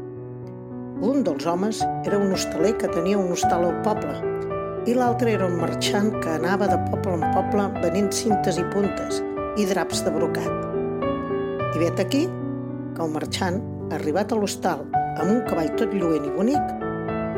Un 1.02 1.22
dels 1.26 1.46
homes 1.46 1.82
era 2.04 2.18
un 2.18 2.32
hostaler 2.32 2.76
que 2.78 2.88
tenia 2.88 3.18
un 3.18 3.32
hostal 3.32 3.66
al 3.66 3.82
poble 3.84 4.14
i 4.86 4.94
l'altre 4.94 5.32
era 5.34 5.46
un 5.50 5.56
marxant 5.58 6.12
que 6.22 6.30
anava 6.30 6.68
de 6.70 6.76
poble 6.90 7.16
en 7.18 7.24
poble 7.34 7.64
venent 7.82 8.10
cintes 8.14 8.58
i 8.60 8.64
puntes 8.70 9.18
i 9.58 9.66
draps 9.66 10.04
de 10.06 10.12
brocat. 10.14 10.52
I 11.74 11.80
vet 11.82 11.98
aquí 12.02 12.26
que 12.94 13.02
el 13.02 13.10
marxant, 13.12 13.58
arribat 13.96 14.32
a 14.32 14.38
l'hostal 14.38 14.84
amb 15.16 15.32
un 15.32 15.42
cavall 15.48 15.72
tot 15.80 15.90
lluent 15.94 16.28
i 16.28 16.32
bonic, 16.36 16.70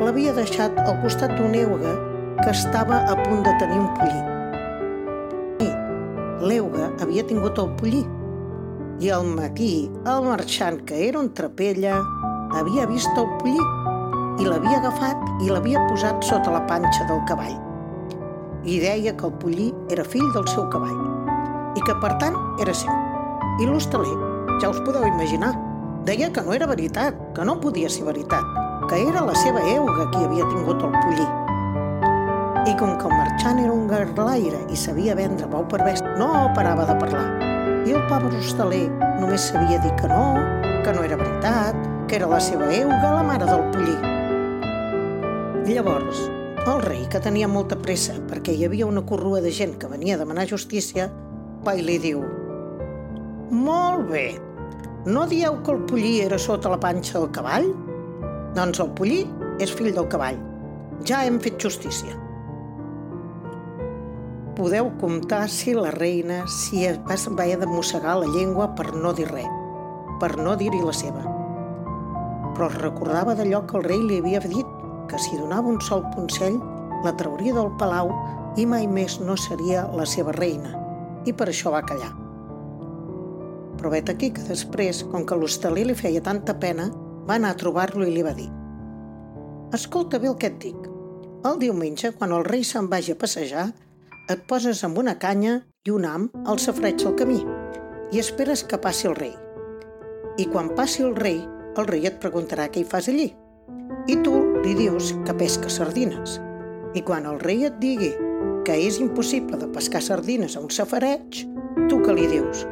l'havia 0.02 0.34
deixat 0.36 0.76
al 0.84 1.00
costat 1.02 1.32
d'un 1.38 1.56
euga 1.56 1.94
que 2.42 2.52
estava 2.52 3.00
a 3.08 3.16
punt 3.24 3.42
de 3.46 3.56
tenir 3.62 3.80
un 3.80 3.88
pollí. 3.96 4.20
I 5.64 5.70
l'euga 6.52 6.92
havia 7.00 7.24
tingut 7.26 7.58
el 7.64 7.72
pollí 7.80 8.04
i 9.00 9.12
al 9.14 9.24
matí 9.24 9.88
el 10.04 10.24
marxant, 10.26 10.82
que 10.84 11.00
era 11.08 11.20
un 11.22 11.32
trapella, 11.32 11.96
havia 12.58 12.86
vist 12.90 13.16
el 13.16 13.28
pollí 13.40 13.64
i 14.38 14.46
l'havia 14.46 14.78
agafat 14.78 15.42
i 15.42 15.48
l'havia 15.50 15.80
posat 15.88 16.22
sota 16.22 16.52
la 16.54 16.60
panxa 16.70 17.06
del 17.08 17.20
cavall. 17.26 17.56
I 18.62 18.78
deia 18.82 19.14
que 19.18 19.26
el 19.26 19.34
pollí 19.42 19.68
era 19.90 20.04
fill 20.06 20.26
del 20.34 20.46
seu 20.50 20.68
cavall 20.70 21.00
i 21.74 21.82
que, 21.82 21.94
per 22.02 22.12
tant, 22.22 22.36
era 22.62 22.74
seu. 22.74 22.92
I 23.58 23.66
l'hostaler, 23.66 24.14
ja 24.62 24.70
us 24.70 24.78
podeu 24.86 25.06
imaginar, 25.06 25.52
deia 26.06 26.30
que 26.34 26.42
no 26.46 26.54
era 26.54 26.68
veritat, 26.70 27.18
que 27.34 27.44
no 27.46 27.58
podia 27.60 27.90
ser 27.90 28.06
veritat, 28.06 28.46
que 28.90 29.00
era 29.08 29.24
la 29.26 29.34
seva 29.38 29.62
euga 29.74 30.06
qui 30.12 30.22
havia 30.24 30.46
tingut 30.52 30.86
el 30.86 30.94
pollí. 30.94 31.26
I 32.68 32.76
com 32.78 32.94
que 33.00 33.08
el 33.08 33.14
marxant 33.14 33.62
era 33.62 33.72
un 33.72 33.86
garlaire 33.90 34.60
i 34.70 34.76
sabia 34.76 35.16
vendre 35.18 35.48
bou 35.50 35.66
per 35.66 35.82
best, 35.82 36.06
no 36.18 36.48
parava 36.54 36.86
de 36.86 36.98
parlar. 37.00 37.26
I 37.88 37.96
el 37.96 38.06
pobre 38.10 38.38
hostaler 38.38 38.86
només 39.18 39.50
sabia 39.50 39.80
dir 39.82 39.94
que 39.98 40.10
no, 40.10 40.22
que 40.84 40.94
no 40.94 41.02
era 41.06 41.18
veritat, 41.18 41.74
que 42.06 42.20
era 42.22 42.30
la 42.30 42.40
seva 42.40 42.70
euga, 42.74 43.16
la 43.18 43.26
mare 43.26 43.48
del 43.48 43.66
pollí. 43.74 44.17
Llavors, 45.68 46.20
el 46.64 46.78
rei, 46.80 47.02
que 47.12 47.20
tenia 47.20 47.48
molta 47.50 47.76
pressa 47.76 48.14
perquè 48.30 48.54
hi 48.56 48.62
havia 48.64 48.86
una 48.88 49.02
corrua 49.04 49.42
de 49.44 49.50
gent 49.52 49.74
que 49.80 49.90
venia 49.90 50.14
a 50.16 50.20
demanar 50.22 50.46
justícia, 50.48 51.10
va 51.66 51.74
i 51.76 51.82
li 51.84 51.98
diu 52.00 52.22
«Molt 53.52 54.06
bé, 54.08 54.22
no 55.04 55.26
dieu 55.28 55.58
que 55.64 55.74
el 55.74 55.82
pollí 55.90 56.14
era 56.24 56.38
sota 56.40 56.72
la 56.72 56.80
panxa 56.80 57.18
del 57.18 57.28
cavall? 57.36 57.68
Doncs 58.56 58.80
el 58.80 58.94
pollí 58.96 59.20
és 59.60 59.74
fill 59.76 59.92
del 59.92 60.08
cavall. 60.08 60.40
Ja 61.04 61.20
hem 61.26 61.36
fet 61.44 61.60
justícia» 61.60 62.16
podeu 64.58 64.88
comptar 64.98 65.44
si 65.46 65.70
la 65.70 65.92
reina 65.94 66.40
si 66.50 66.80
va 66.82 67.14
haver 67.14 67.60
de 67.60 67.66
mossegar 67.70 68.16
la 68.18 68.26
llengua 68.26 68.72
per 68.74 68.88
no 68.96 69.12
dir 69.14 69.28
res, 69.28 69.46
per 70.18 70.32
no 70.36 70.56
dir-hi 70.58 70.80
la 70.82 70.94
seva. 71.00 71.22
Però 72.56 72.66
es 72.66 72.80
recordava 72.82 73.36
d'allò 73.38 73.62
que 73.68 73.78
el 73.78 73.86
rei 73.86 74.02
li 74.02 74.18
havia 74.18 74.40
dit, 74.42 74.77
que 75.08 75.18
si 75.18 75.36
donava 75.36 75.70
un 75.72 75.80
sol 75.80 76.04
consell, 76.14 76.58
la 77.04 77.14
trauria 77.16 77.54
del 77.56 77.70
palau 77.80 78.12
i 78.58 78.66
mai 78.66 78.86
més 78.90 79.18
no 79.20 79.36
seria 79.38 79.86
la 79.94 80.06
seva 80.06 80.34
reina, 80.36 80.74
i 81.26 81.32
per 81.32 81.48
això 81.50 81.72
va 81.74 81.84
callar. 81.86 82.12
Però 83.78 83.92
vet 83.94 84.10
aquí 84.10 84.32
que 84.34 84.44
després, 84.46 85.04
com 85.10 85.26
que 85.26 85.38
l'hostaler 85.38 85.86
li 85.86 85.98
feia 85.98 86.22
tanta 86.24 86.56
pena, 86.58 86.88
va 87.28 87.36
anar 87.36 87.52
a 87.54 87.60
trobar-lo 87.60 88.06
i 88.06 88.14
li 88.14 88.24
va 88.26 88.34
dir 88.34 88.48
«Escolta 89.76 90.18
bé 90.18 90.30
el 90.30 90.38
que 90.40 90.48
et 90.48 90.56
dic. 90.62 90.86
El 91.44 91.58
diumenge, 91.60 92.14
quan 92.16 92.32
el 92.32 92.46
rei 92.46 92.62
se'n 92.64 92.88
vagi 92.88 93.12
a 93.12 93.18
passejar, 93.20 93.66
et 94.32 94.46
poses 94.48 94.80
amb 94.84 94.96
una 94.98 95.18
canya 95.20 95.58
i 95.84 95.92
un 95.92 96.06
am 96.08 96.24
al 96.48 96.58
safreig 96.60 96.96
del 97.02 97.14
camí 97.20 97.42
i 98.12 98.20
esperes 98.22 98.64
que 98.64 98.80
passi 98.80 99.08
el 99.10 99.16
rei. 99.16 99.34
I 100.40 100.48
quan 100.48 100.72
passi 100.76 101.04
el 101.04 101.14
rei, 101.16 101.42
el 101.76 101.86
rei 101.88 102.08
et 102.08 102.16
preguntarà 102.22 102.70
què 102.72 102.80
hi 102.80 102.88
fas 102.88 103.10
allí. 103.12 103.28
I 104.08 104.16
tu 104.24 104.34
li 104.64 104.74
dius 104.78 105.14
que 105.26 105.34
pesca 105.38 105.70
sardines. 105.72 106.38
I 106.96 107.02
quan 107.06 107.26
el 107.28 107.40
rei 107.40 107.66
et 107.68 107.76
digui 107.82 108.12
que 108.66 108.76
és 108.76 108.98
impossible 109.00 109.58
de 109.60 109.68
pescar 109.72 110.02
sardines 110.04 110.56
a 110.56 110.62
un 110.64 110.70
safareig, 110.72 111.44
tu 111.88 112.00
que 112.04 112.14
li 112.16 112.26
dius? 112.30 112.64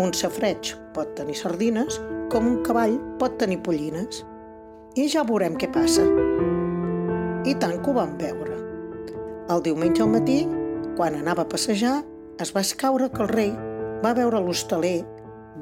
Un 0.00 0.14
safreig 0.16 0.74
pot 0.94 1.12
tenir 1.18 1.36
sardines 1.38 2.00
com 2.32 2.46
un 2.46 2.60
cavall 2.66 2.98
pot 3.20 3.36
tenir 3.40 3.60
pollines. 3.66 4.22
I 4.98 5.06
ja 5.10 5.26
veurem 5.26 5.58
què 5.60 5.70
passa. 5.72 6.06
I 7.46 7.54
tant 7.60 7.78
que 7.80 7.90
ho 7.90 7.96
vam 7.96 8.16
veure. 8.20 8.56
El 9.50 9.62
diumenge 9.66 10.02
al 10.04 10.12
matí 10.12 10.40
quan 11.00 11.14
anava 11.16 11.46
a 11.46 11.48
passejar, 11.48 12.02
es 12.40 12.50
va 12.52 12.60
escaure 12.60 13.06
que 13.08 13.22
el 13.24 13.30
rei 13.30 13.50
va 14.04 14.10
veure 14.12 14.40
l'hostaler 14.44 14.98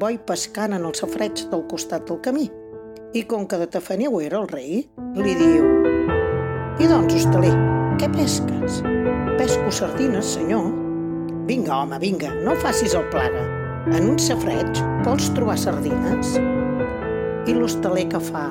boi 0.00 0.16
pescant 0.18 0.75
en 0.75 0.87
el 0.88 0.96
safreig 0.98 1.44
del 1.52 1.62
costat 1.70 2.08
del 2.08 2.18
camí. 2.25 2.48
I 3.16 3.22
com 3.24 3.46
que 3.48 3.56
de 3.56 3.64
tafaniu 3.72 4.18
era 4.20 4.36
el 4.36 4.48
rei, 4.50 4.82
li 5.16 5.34
diu 5.38 5.64
«I 6.76 6.88
doncs, 6.90 7.14
hostaler, 7.16 7.54
què 7.96 8.04
pesques?» 8.12 8.82
«Pesco 9.38 9.70
sardines, 9.72 10.34
senyor». 10.34 10.66
«Vinga, 11.48 11.78
home, 11.78 11.96
vinga, 12.02 12.28
no 12.44 12.52
facis 12.60 12.92
el 12.98 13.06
plaga. 13.08 13.46
En 13.96 14.10
un 14.10 14.18
safreig 14.20 14.82
vols 15.06 15.30
trobar 15.32 15.56
sardines?» 15.56 16.34
I 17.48 17.54
l'hostaler 17.56 18.04
que 18.12 18.20
fa? 18.20 18.50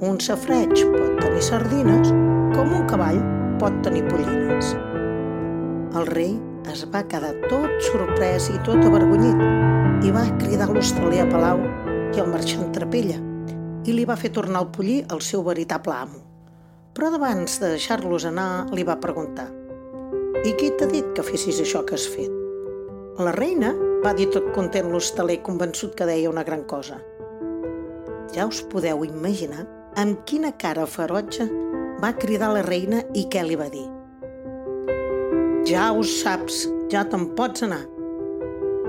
Un 0.00 0.16
safreig 0.16 0.72
pot 0.94 1.20
tenir 1.20 1.42
sardines 1.44 2.08
com 2.54 2.72
un 2.72 2.86
cavall 2.88 3.20
pot 3.60 3.76
tenir 3.84 4.06
pollines. 4.06 4.70
El 5.92 6.08
rei 6.08 6.38
es 6.72 6.86
va 6.94 7.04
quedar 7.04 7.34
tot 7.50 7.84
sorprès 7.90 8.48
i 8.48 8.56
tot 8.64 8.80
avergonyit 8.80 10.08
i 10.08 10.14
va 10.16 10.24
cridar 10.40 10.70
l'hostaler 10.72 11.20
a 11.26 11.28
Palau 11.28 11.60
i 12.16 12.24
el 12.24 12.32
marxant 12.32 12.72
Trapella 12.72 13.20
i 13.84 13.94
li 13.94 14.04
va 14.08 14.18
fer 14.18 14.30
tornar 14.34 14.62
el 14.62 14.70
pollí 14.74 15.00
al 15.10 15.22
seu 15.24 15.42
veritable 15.46 15.94
amo. 15.96 16.20
Però 16.92 17.08
abans 17.16 17.58
de 17.60 17.72
deixar-los 17.74 18.26
anar, 18.28 18.68
li 18.74 18.84
va 18.84 19.00
preguntar 19.00 19.48
«I 20.42 20.52
qui 20.58 20.72
t'ha 20.76 20.88
dit 20.90 21.12
que 21.14 21.24
fessis 21.26 21.60
això 21.62 21.84
que 21.86 21.94
has 21.96 22.06
fet?» 22.10 22.32
La 23.22 23.32
reina 23.36 23.72
va 24.04 24.14
dir 24.16 24.28
tot 24.34 24.48
content 24.56 24.88
l'hostaler 24.90 25.42
convençut 25.46 25.94
que 25.94 26.06
deia 26.08 26.30
una 26.30 26.44
gran 26.44 26.64
cosa. 26.64 26.98
Ja 28.32 28.46
us 28.48 28.62
podeu 28.72 29.04
imaginar 29.04 29.66
amb 30.00 30.22
quina 30.26 30.54
cara 30.58 30.86
ferotge 30.88 31.46
va 32.02 32.14
cridar 32.18 32.52
la 32.54 32.62
reina 32.66 33.02
i 33.14 33.26
què 33.30 33.44
li 33.44 33.58
va 33.60 33.68
dir. 33.70 33.84
Ja 35.68 35.90
ho 35.92 36.02
saps, 36.02 36.64
ja 36.90 37.04
te'n 37.06 37.28
pots 37.36 37.62
anar. 37.68 37.84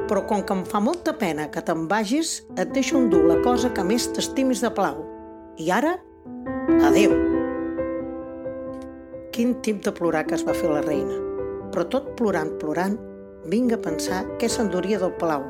Però 0.09 0.25
com 0.27 0.43
que 0.43 0.55
em 0.55 0.63
fa 0.67 0.81
molta 0.83 1.13
pena 1.19 1.47
que 1.51 1.63
te'n 1.63 1.87
vagis, 1.91 2.41
et 2.59 2.73
deixo 2.75 2.97
endur 2.99 3.23
la 3.29 3.39
cosa 3.45 3.71
que 3.73 3.85
més 3.87 4.09
t'estimis 4.11 4.61
de 4.63 4.71
plau. 4.75 4.99
I 5.57 5.69
ara, 5.71 5.93
adeu. 6.89 7.13
Quin 9.33 9.55
tip 9.65 9.81
de 9.85 9.93
plorar 9.95 10.25
que 10.27 10.35
es 10.37 10.45
va 10.45 10.55
fer 10.57 10.69
la 10.69 10.83
reina. 10.83 11.17
Però 11.73 11.87
tot 11.89 12.13
plorant, 12.19 12.51
plorant, 12.61 12.97
vinga 13.49 13.79
a 13.79 13.83
pensar 13.83 14.23
què 14.39 14.49
s'enduria 14.49 14.99
del 15.01 15.13
palau. 15.19 15.45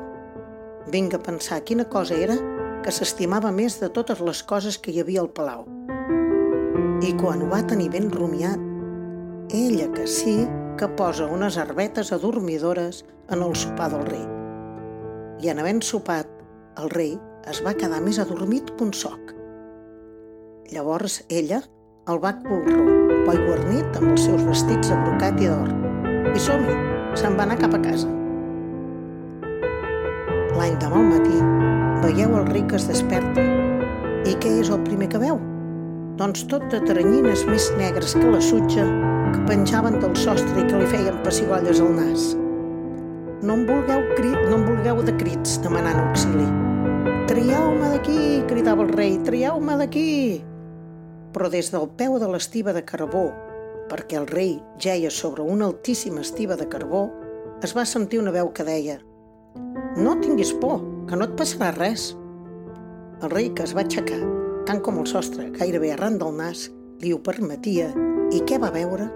Vinga 0.92 1.18
a 1.18 1.24
pensar 1.24 1.62
quina 1.64 1.86
cosa 1.88 2.16
era 2.16 2.36
que 2.84 2.92
s'estimava 2.92 3.52
més 3.52 3.78
de 3.80 3.88
totes 3.88 4.20
les 4.20 4.42
coses 4.44 4.78
que 4.78 4.92
hi 4.92 5.00
havia 5.00 5.22
al 5.24 5.32
palau. 5.32 5.64
I 7.04 7.12
quan 7.20 7.42
ho 7.42 7.50
va 7.50 7.64
tenir 7.66 7.90
ben 7.92 8.10
rumiat, 8.12 8.60
ella 9.52 9.90
que 9.92 10.06
sí, 10.06 10.36
que 10.78 10.88
posa 10.98 11.26
unes 11.30 11.58
arbetes 11.60 12.12
adormidores 12.12 13.04
en 13.30 13.42
el 13.42 13.54
sopar 13.56 13.90
del 13.92 14.06
rei. 14.08 14.43
I 15.42 15.50
en 15.50 15.58
havent 15.58 15.82
sopat, 15.82 16.28
el 16.78 16.90
rei 16.92 17.14
es 17.50 17.60
va 17.64 17.74
quedar 17.76 18.00
més 18.04 18.20
adormit 18.22 18.70
que 18.76 18.84
un 18.86 18.92
soc. 18.94 19.32
Llavors 20.72 21.20
ella 21.28 21.60
el 22.12 22.20
va 22.22 22.34
colró, 22.44 22.84
boi 23.26 23.40
guarnit 23.46 23.98
amb 23.98 24.12
els 24.12 24.26
seus 24.28 24.44
vestits 24.46 24.92
de 24.92 24.98
brocat 25.06 25.40
i 25.40 25.48
d'or. 25.48 25.72
I 26.34 26.42
som-hi, 26.46 26.76
se'n 27.18 27.38
va 27.38 27.46
anar 27.46 27.58
cap 27.60 27.74
a 27.76 27.80
casa. 27.82 28.10
L'any 30.54 30.78
demà 30.82 31.00
al 31.00 31.10
matí 31.10 31.40
veieu 32.04 32.36
el 32.38 32.46
rei 32.52 32.64
que 32.68 32.78
es 32.78 32.86
desperta. 32.90 33.42
I 34.24 34.36
què 34.40 34.54
és 34.60 34.70
el 34.72 34.84
primer 34.86 35.10
que 35.12 35.20
veu? 35.22 35.40
Doncs 36.20 36.46
tot 36.52 36.68
de 36.70 36.78
teranyines 36.86 37.42
més 37.50 37.72
negres 37.80 38.14
que 38.14 38.30
la 38.30 38.40
sutja 38.44 38.86
que 39.34 39.44
penjaven 39.50 39.98
del 39.98 40.14
sostre 40.14 40.62
i 40.62 40.68
que 40.70 40.80
li 40.80 40.88
feien 40.92 41.20
pessigolles 41.26 41.82
al 41.82 41.94
nas. 41.98 42.32
No 43.42 43.56
em 43.58 43.64
vulgueu, 43.66 44.02
no 44.48 44.56
em 44.56 44.64
vulgueu 44.64 45.02
de 45.02 45.14
crits 45.18 45.56
demanant 45.64 45.98
auxili. 46.02 46.46
Traieu-me 47.28 47.88
d'aquí, 47.94 48.18
cridava 48.48 48.84
el 48.84 48.92
rei, 48.92 49.16
traieu-me 49.26 49.78
d'aquí. 49.80 50.44
Però 51.34 51.50
des 51.50 51.72
del 51.72 51.88
peu 51.98 52.18
de 52.20 52.28
l'estiva 52.30 52.74
de 52.76 52.84
carbó, 52.84 53.30
perquè 53.90 54.20
el 54.20 54.28
rei 54.30 54.58
geia 54.78 55.10
sobre 55.10 55.42
una 55.42 55.66
altíssima 55.66 56.22
estiva 56.22 56.56
de 56.56 56.68
carbó, 56.68 57.08
es 57.62 57.74
va 57.76 57.86
sentir 57.88 58.20
una 58.20 58.34
veu 58.34 58.52
que 58.52 58.66
deia 58.66 59.00
«No 59.96 60.16
tinguis 60.20 60.52
por, 60.60 60.80
que 61.08 61.16
no 61.16 61.26
et 61.26 61.34
passarà 61.38 61.72
res». 61.74 62.12
El 63.22 63.30
rei, 63.30 63.50
que 63.54 63.64
es 63.64 63.74
va 63.74 63.84
aixecar, 63.86 64.20
tant 64.68 64.80
com 64.84 64.98
el 65.00 65.06
sostre, 65.10 65.50
gairebé 65.58 65.94
arran 65.94 66.18
del 66.18 66.34
nas, 66.36 66.68
li 67.00 67.14
ho 67.14 67.20
permetia, 67.22 67.92
i 68.34 68.42
què 68.46 68.58
va 68.60 68.74
veure? 68.74 69.10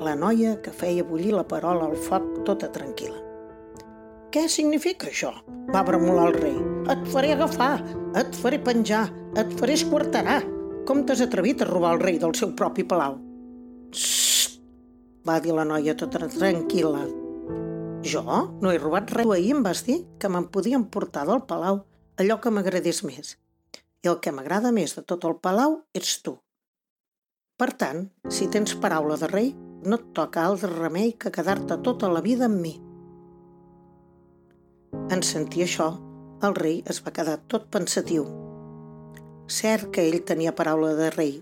la 0.00 0.14
noia 0.16 0.54
que 0.64 0.72
feia 0.72 1.04
bullir 1.04 1.34
la 1.34 1.44
parola 1.44 1.84
al 1.84 1.96
foc 2.08 2.40
tota 2.48 2.70
tranquil·la. 2.72 3.29
Què 4.30 4.44
significa 4.46 5.08
això? 5.10 5.32
va 5.74 5.82
bremolar 5.86 6.28
el 6.30 6.36
rei. 6.36 6.56
Et 6.92 7.00
faré 7.10 7.32
agafar, 7.34 7.80
et 8.18 8.36
faré 8.38 8.58
penjar, 8.62 9.04
et 9.38 9.50
faré 9.58 9.74
esquarterar. 9.78 10.40
Com 10.86 11.02
t'has 11.06 11.22
atrevit 11.24 11.62
a 11.62 11.66
robar 11.66 11.96
el 11.96 12.02
rei 12.02 12.18
del 12.22 12.34
seu 12.38 12.52
propi 12.58 12.84
palau? 12.86 13.16
Sst! 13.90 14.60
va 15.26 15.40
dir 15.42 15.54
la 15.54 15.66
noia 15.66 15.96
tota 15.98 16.22
tranquil·la. 16.30 17.02
Jo 18.06 18.22
no 18.62 18.70
he 18.70 18.78
robat 18.78 19.10
res. 19.12 19.26
Tu 19.26 19.32
ahir 19.34 19.54
em 19.56 19.64
vas 19.66 19.82
dir 19.86 19.98
que 20.18 20.30
me'n 20.30 20.46
podien 20.54 20.86
portar 20.94 21.26
del 21.28 21.42
palau 21.50 21.82
allò 22.22 22.38
que 22.40 22.54
m'agradés 22.54 23.02
més. 23.04 23.36
i 24.00 24.08
el 24.08 24.16
que 24.24 24.32
m'agrada 24.32 24.70
més 24.72 24.94
de 24.96 25.02
tot 25.04 25.26
el 25.28 25.34
palau 25.44 25.74
ets 25.92 26.22
tu. 26.24 26.38
Per 27.60 27.68
tant, 27.76 28.06
si 28.32 28.46
tens 28.48 28.72
paraula 28.80 29.18
de 29.20 29.28
rei, 29.28 29.50
no 29.84 29.98
et 29.98 30.06
toca 30.16 30.46
altre 30.48 30.70
remei 30.72 31.12
que 31.12 31.32
quedar-te 31.34 31.76
tota 31.84 32.08
la 32.08 32.22
vida 32.24 32.46
amb 32.46 32.62
mi. 32.62 32.72
En 35.10 35.24
sentir 35.26 35.64
això, 35.64 35.88
el 36.46 36.54
rei 36.54 36.76
es 36.92 37.00
va 37.02 37.10
quedar 37.10 37.40
tot 37.50 37.64
pensatiu. 37.74 38.26
Cert 39.50 39.88
que 39.94 40.04
ell 40.06 40.20
tenia 40.22 40.54
paraula 40.54 40.92
de 40.94 41.08
rei 41.10 41.32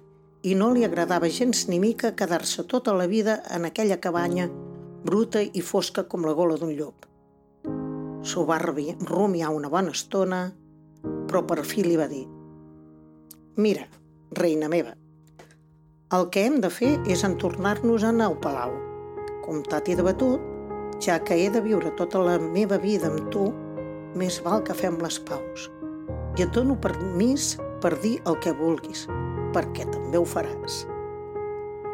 i 0.48 0.54
no 0.56 0.70
li 0.72 0.86
agradava 0.86 1.28
gens 1.28 1.66
ni 1.68 1.76
mica 1.82 2.14
quedar-se 2.16 2.64
tota 2.70 2.94
la 2.96 3.06
vida 3.10 3.42
en 3.52 3.68
aquella 3.68 4.00
cabanya 4.00 4.48
bruta 5.04 5.42
i 5.42 5.60
fosca 5.60 6.06
com 6.08 6.24
la 6.24 6.32
gola 6.32 6.56
d'un 6.56 6.72
llop. 6.78 7.04
S'ho 8.24 8.46
va 8.48 8.58
rumiar 8.58 9.52
una 9.52 9.68
bona 9.68 9.92
estona, 9.92 10.40
però 11.28 11.44
per 11.44 11.60
fi 11.64 11.84
li 11.84 12.00
va 12.00 12.08
dir 12.08 12.24
«Mira, 13.58 13.84
reina 14.32 14.68
meva, 14.72 14.94
el 16.16 16.30
que 16.32 16.46
hem 16.46 16.62
de 16.64 16.70
fer 16.72 16.94
és 17.04 17.24
entornar-nos 17.26 18.04
a 18.06 18.14
al 18.24 18.38
palau. 18.40 18.72
Comptat 19.44 19.88
i 19.92 19.96
debatut, 19.98 20.40
ja 21.00 21.18
que 21.22 21.36
he 21.38 21.48
de 21.50 21.62
viure 21.62 21.90
tota 21.98 22.20
la 22.24 22.38
meva 22.42 22.78
vida 22.82 23.10
amb 23.10 23.30
tu, 23.32 23.48
més 24.18 24.40
val 24.44 24.62
que 24.66 24.74
fem 24.74 24.98
les 25.02 25.18
paus. 25.28 25.68
I 26.38 26.46
et 26.46 26.54
dono 26.54 26.76
permís 26.80 27.56
per 27.82 27.94
dir 28.02 28.18
el 28.26 28.38
que 28.42 28.54
vulguis, 28.58 29.06
perquè 29.54 29.86
també 29.90 30.18
ho 30.18 30.26
faràs. 30.26 30.84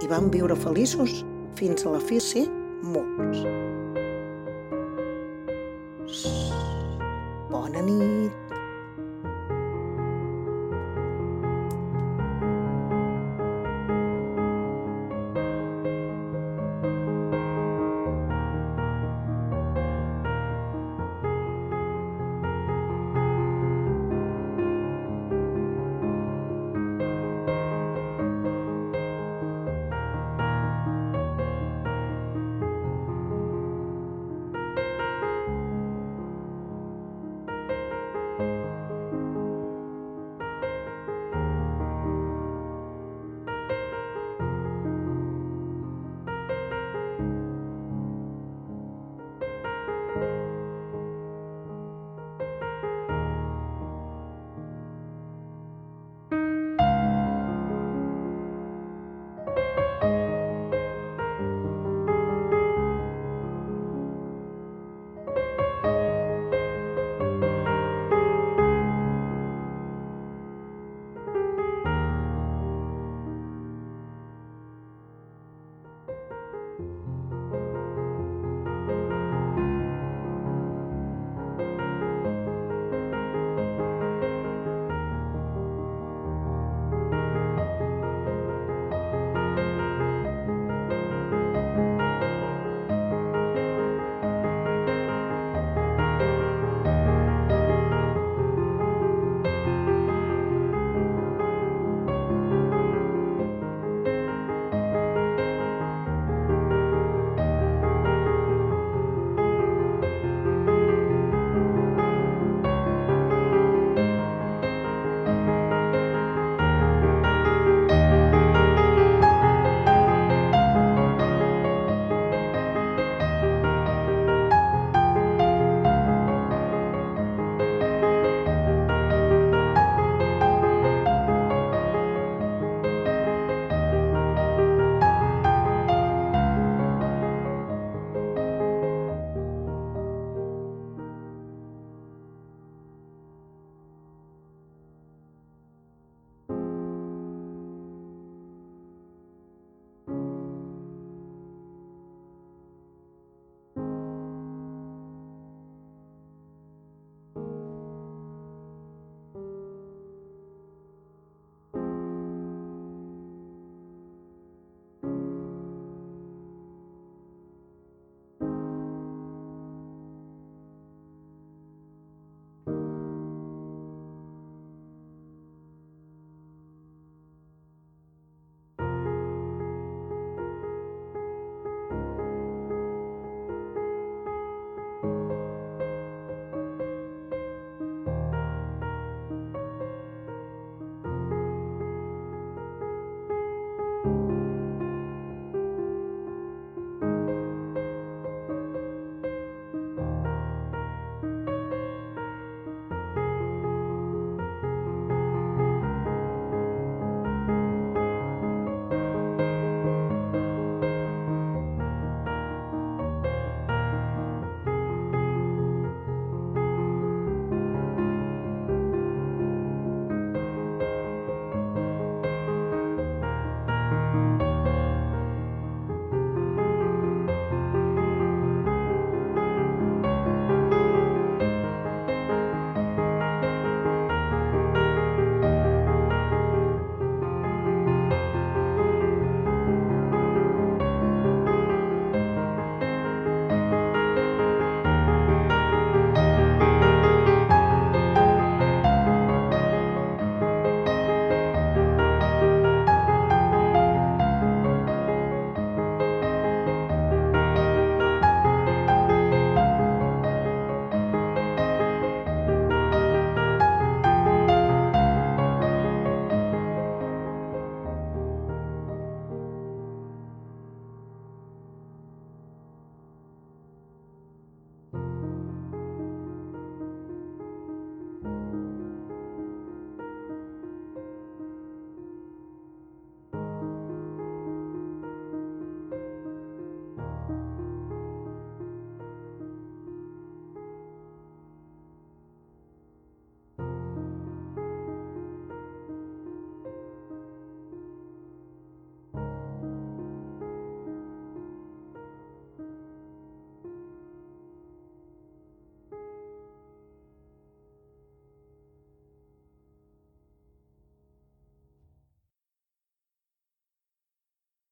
I 0.03 0.11
van 0.11 0.31
viure 0.33 0.57
feliços 0.57 1.23
fins 1.59 1.85
a 1.85 1.95
la 1.95 2.01
fi 2.01 2.21
ser 2.21 2.47
molts. 2.85 3.45
Bona 7.51 7.85
nit. 7.85 8.44